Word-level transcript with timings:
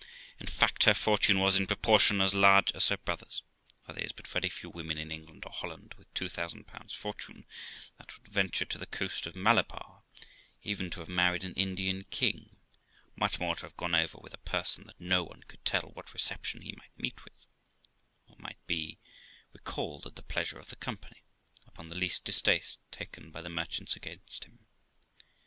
In 0.39 0.47
fact, 0.47 0.85
her 0.85 0.95
fortune 0.95 1.37
was, 1.37 1.57
in 1.59 1.67
proportion, 1.67 2.21
as 2.21 2.33
large 2.33 2.71
as 2.71 2.87
her 2.87 2.97
brother's, 2.97 3.43
for 3.85 3.93
there 3.93 4.03
is 4.03 4.11
but 4.11 4.25
very 4.27 4.49
few 4.49 4.71
women 4.71 4.97
in 4.97 5.11
England 5.11 5.43
or 5.45 5.51
Holland 5.51 5.93
with 5.95 6.11
2000 6.15 6.65
fortune 6.91 7.45
that 7.97 8.17
would 8.17 8.27
venture 8.27 8.65
to 8.65 8.79
the 8.79 8.87
coast 8.87 9.27
of 9.27 9.35
Malabar, 9.35 10.01
even 10.63 10.89
to 10.89 11.01
have 11.01 11.07
married 11.07 11.43
an 11.43 11.53
Indian 11.53 12.05
king, 12.05 12.55
much 13.15 13.39
more 13.39 13.55
to 13.57 13.61
have 13.61 13.77
gone 13.77 13.93
over 13.93 14.17
with 14.17 14.33
a 14.33 14.39
person 14.39 14.85
that 14.87 14.99
no 14.99 15.23
one 15.23 15.43
could 15.43 15.63
tell 15.63 15.91
what 15.93 16.15
reception 16.15 16.61
he 16.63 16.71
might 16.75 16.97
meet 16.97 17.23
with, 17.23 17.45
or 18.25 18.35
might 18.39 18.65
be 18.65 18.97
recalled 19.53 20.07
at 20.07 20.15
the 20.15 20.23
pleasure 20.23 20.57
of 20.57 20.69
the 20.69 20.75
Company 20.75 21.21
upon 21.67 21.89
the 21.89 21.95
least 21.95 22.25
distaste 22.25 22.79
taken 22.89 23.29
by 23.29 23.43
the 23.43 23.49
merchants 23.49 23.95
against 23.95 24.45
him. 24.45 24.65